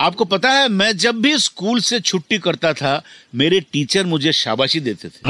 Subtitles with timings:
[0.00, 3.02] आपको पता है, मैं जब भी स्कूल से छुट्टी करता था,
[3.34, 5.20] मेरे टीचर मुझे शाबाशी देते थे।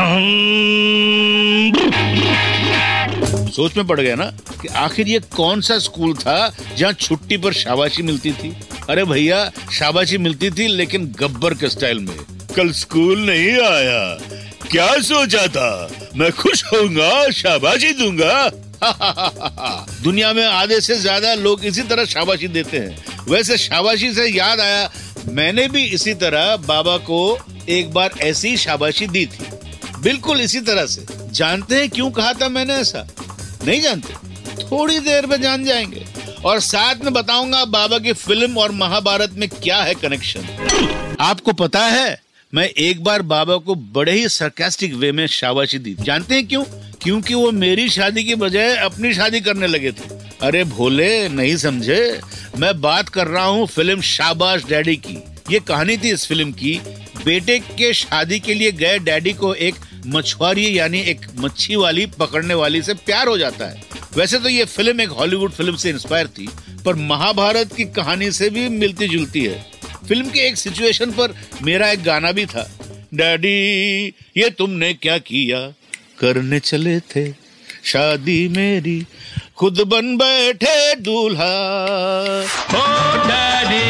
[3.50, 4.26] सोच में पड़ गया ना
[4.62, 8.56] कि आखिर ये कौन सा स्कूल था जहाँ छुट्टी पर शाबाशी मिलती थी?
[8.90, 12.16] अरे भैया, शाबाशी मिलती थी, लेकिन गब्बर के स्टाइल में।
[12.56, 14.14] कल स्कूल नहीं आया।
[14.70, 15.90] क्या सोचा था?
[16.16, 18.50] मैं खुश होऊँगा, शाबाशी दूँगा।
[20.02, 24.60] दुनिया में आधे से ज़्यादा लोग इसी तरह शाबाशी देते हैं। वैसे शाबाशी से याद
[24.60, 24.90] आया,
[25.28, 27.38] मैंने भी इसी तरह बाबा को
[27.68, 29.44] एक बार ऐसी शाबाशी दी थी।
[30.02, 33.06] बिल्कुल इसी तरह से। जानते हैं क्यों कहा था मैंने ऐसा?
[33.66, 34.14] नहीं जानते?
[34.64, 36.06] थोड़ी देर में जान जाएँगे।
[36.44, 41.86] और साथ में बताऊँगा बाबा की फ़िल्म और महाभारत में क्या है कनेक्शन। आपको पता
[41.86, 42.20] है,
[42.54, 46.64] मैं एक बार बाबा को बड़े ही सरकास्टिक वे में शाबाशी दी। जानते हैं क्यों?
[47.02, 52.20] क्योंकि वो मेरी शादी की बजाय अपनी शादी करने लगे थे। अरे भोले, नहीं समझे?
[52.58, 55.18] मैं बात कर रहा हूँ फ़िल्म शाबाश डैडी की।
[55.50, 56.80] ये कहानी थी इस फ़िल्म की।
[57.24, 59.74] बेटे के शादी के लिए गए डैडी को एक
[60.06, 63.82] मछुआरी यानी एक मच्छी वाली पकड़ने वाली से प्यार हो जाता है।
[64.16, 66.48] वैसे तो ये फ़िल्म एक हॉलीवुड फ़िल्म से इंस्पायर थी,
[66.84, 69.66] पर महाभारत की कहानी से भी मिलती जुलती है।
[70.08, 72.70] फ़िल्म के एक सिचुएशन पर मेरा एक गाना भी था।
[73.14, 74.06] डैडी,
[74.36, 75.58] ये तुमने क्या किया?
[76.20, 77.32] करने चले थे।
[77.84, 79.06] शादी मेरी
[79.56, 81.52] खुद बन बैठे दूल्हा।
[82.74, 82.82] ओ
[83.26, 83.86] डैडी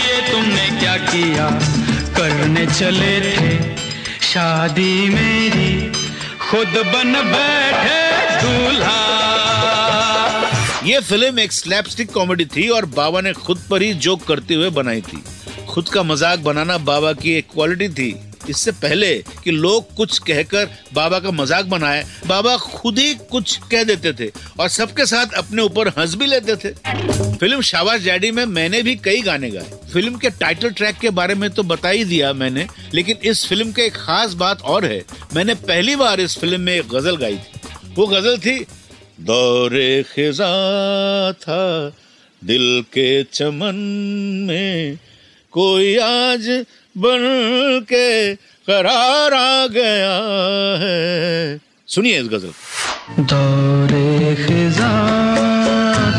[0.00, 1.48] ये तुमने क्या किया?
[2.16, 3.76] करने चले थे।
[4.22, 5.72] शादी मेरी
[6.50, 8.00] खुद बन बैठे
[8.42, 9.00] दूल्हा।
[10.86, 14.70] ये फ़िल्म एक स्लैपस्टिक कॉमेडी थी और बाबा ने खुद पर ही जोक करते हुए
[14.70, 15.22] बनाई थी।
[15.68, 18.14] खुद का मज़ाक बनाना बाबा की एक क्वालिटी थी।
[18.48, 19.12] इससे पहले
[19.44, 24.30] कि लोग कुछ कहकर बाबा का मज़ाक बनाए, बाबा खुद ही कुछ कह देते थे
[24.60, 26.72] और सबके साथ अपने ऊपर हंस भी लेते थे।
[27.36, 31.34] फ़िल्म शाबाश डैडी में मैंने भी कई गाने गाए। फ़िल्म के टाइटल ट्रैक के बारे
[31.34, 35.02] में तो बता ही दिया मैंने, लेकिन इस फ़िल्म के एक खास बात और है,
[35.34, 38.58] मैंने पहली बार इस फ़िल्म में एक गज़ल गाई थी। वो गज़ल थी,
[39.20, 41.96] दौरे खिजा था
[42.42, 43.74] दिल के चमन
[44.46, 44.98] में,
[45.52, 46.48] कोई आज
[46.98, 48.34] बन के
[48.68, 50.16] करार आ गया
[50.80, 52.52] है। सुनिए इस गज़ल।
[53.22, 54.90] दौरे खिजा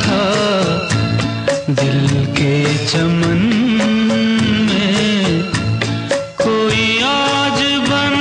[0.02, 0.24] था
[1.70, 3.42] दिल के चमन
[4.70, 5.44] में।
[6.42, 8.16] कोई आज बन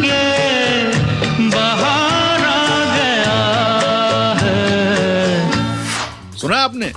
[0.00, 0.24] के
[1.48, 3.36] बाहर आ गया
[4.40, 6.92] है। सुना आपने?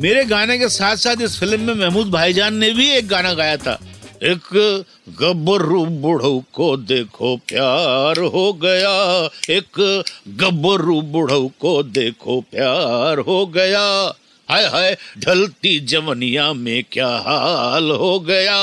[0.00, 3.56] मेरे गाने के साथ साथ इस फ़िल्म में महमूद भाईजान ने भी एक गाना गाया
[3.56, 3.78] था।
[4.22, 4.84] एक
[5.20, 14.14] गबरू बुढ़ऊ को देखो, प्यार हो गया। एक गबरू बुढ़ऊ को देखो, प्यार हो गया।
[14.48, 18.58] हाय हाय ढलती जवनिया में क्या हाल हो गया?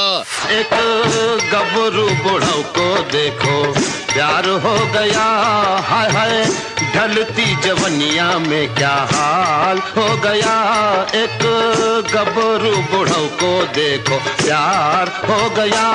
[0.51, 0.69] एक
[1.53, 3.63] गबरू बुढ़ऊ को देखो
[4.13, 5.25] प्यार हो गया।
[5.87, 6.45] हाय हाय
[6.95, 10.55] ढलती जवनिया में क्या हाल हो गया?
[11.15, 11.43] एक
[12.13, 15.87] गबरू बुढ़ऊ को देखो प्यार हो गया।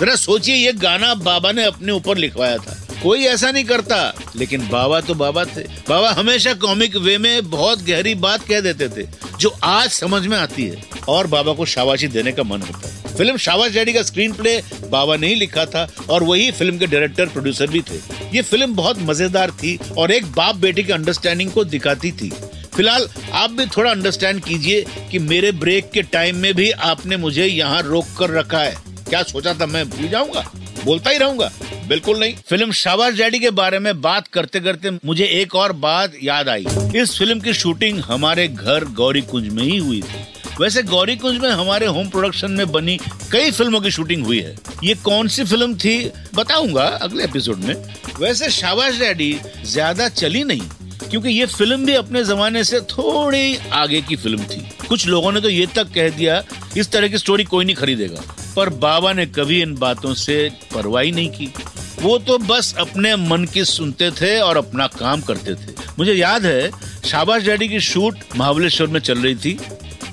[0.00, 4.68] जरा सोचिए ये गाना बाबा ने अपने ऊपर लिखवाया था। कोई ऐसा नहीं करता। लेकिन
[4.68, 9.06] बाबा तो बाबा थे। बाबा हमेशा कॉमिक वे में बहुत गहरी बात कह देते थे,
[9.40, 13.14] जो आज समझ में आती है। और बाबा को शाबाशी देने का मन होता है।
[13.16, 16.86] फ़िल्म शाबाश डैडी का स्क्रीन प्ले बाबा ने ही लिखा था, और वही फ़िल्म के
[16.86, 17.96] डायरेक्टर प्रोड्यूसर भी थे।
[18.34, 22.30] ये फ़िल्म बहुत मज़ेदार थी, और एक बाप बेटी की अंडरस्टैंडिंग को दिखाती थी।
[22.76, 27.46] फ़िलहाल आप भी थोड़ा अंडरस्टैंड कीजिए कि मेरे ब्रेक के टाइम में भी आपने मुझे
[27.46, 28.76] यहाँ रोक कर रखा है।
[29.08, 30.50] क्या सोचा था मैं, भूल जाऊँगा?
[30.84, 31.50] बोलता ही रहूँगा।
[31.88, 36.12] बिल्कुल नहीं। फ़िल्म शाबाश डैडी के बारे में बात करते करते मुझे एक और बात
[36.22, 36.66] याद आई।
[36.96, 40.24] इस फ़िल्म की शूटिंग हमारे घर गौरी कुंज में ही हुई थी।
[40.60, 42.98] वैसे गौरी कुंज में हमारे होम प्रोडक्शन में बनी
[43.32, 44.54] कई फ़िल्मों की शूटिंग हुई है।
[44.84, 47.74] ये कौन सी फ़िल्म थी, बताऊँगा अगले एपिसोड में।
[48.20, 50.68] वैसे शाबाश डैडी, ज़्यादा चली नहीं,
[51.10, 55.40] क्योंकि ये फ़िल्म भी अपने जमाने से थोड़ी आगे की फ़िल्म थी। कुछ लोगों ने
[55.40, 56.42] तो ये तक कह दिया,
[56.76, 58.22] इस तरह की स्टोरी कोई नहीं खरीदेगा।
[58.56, 61.52] पर बाबा ने कभी इन बातों से परवाही नहीं की।
[62.00, 66.46] वो तो बस अपने मन की सुनते थे और अपना काम करते थे। मुझे याद
[66.46, 66.70] है,
[67.04, 69.58] शाबाश डैडी की शूट महाबलेश्वर में चल रही थी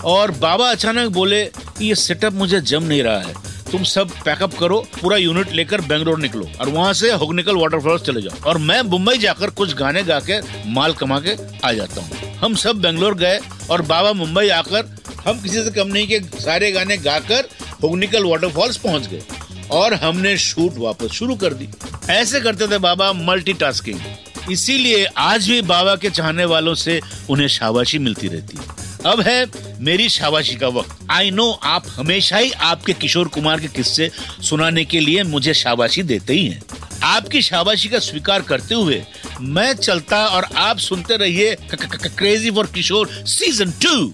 [0.06, 4.54] और बाबा अचानक बोले कि ये सेटअप मुझे जम नहीं रहा है। तुम सब पैकअप
[4.54, 8.82] करो, पूरा यूनिट लेकर बेंगलोर निकलो और वहाँ से होगनिकल वाटरफॉल्स चले जाओ। और मैं
[8.82, 10.40] मुंबई जाकर कुछ गाने गा के
[10.72, 11.36] माल कमा के
[11.66, 13.40] आ जाता हूँ। हम सब बेंगलोर गए
[13.72, 14.96] और बाबा मुंबई आकर
[15.28, 17.48] हम किसी से कम नहीं के सारे गाने गाकर
[17.84, 19.22] होगनिकल वाटरफॉल्स पहुँच गए।
[19.72, 21.68] और हमने शूट वापस शुरू कर दी।
[22.10, 27.00] ऐसे करते थे बाबा मल्टीटास्किंग इसीलिए आज भी बाबा के चाहने वालों से
[27.30, 29.46] उन्हें शाबाशी मिलती रहती है। अब है
[29.80, 34.10] मेरी शाबाशी का वक्त। आई नो आप हमेशा ही आपके किशोर कुमार के किस्से
[34.42, 36.62] सुनाने के लिए मुझे शाबाशी देते ही हैं।
[37.04, 39.04] आपकी शाबाशी का स्वीकार करते हुए
[39.42, 44.14] मैं चलता और आप सुनते रहिए crazy for Kishore season two